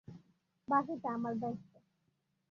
বাকিটা 0.67 1.09
আমার 1.13 1.33
দায়িত্ব। 1.39 1.71